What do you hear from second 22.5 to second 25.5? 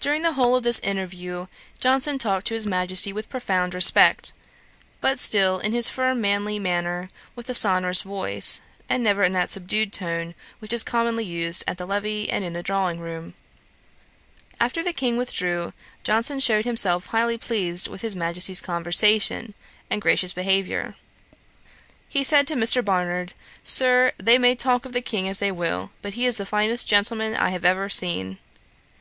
Mr. Barnard, 'Sir, they may talk of the King as